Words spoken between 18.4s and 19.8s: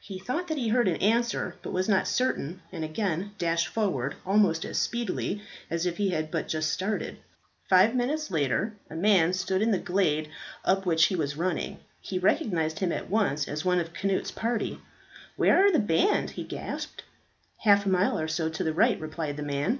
to the right," replied the man.